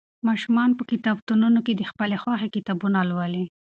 [0.27, 3.45] ماشومان په کتابتونونو کې د خپلې خوښې کتابونه لولي.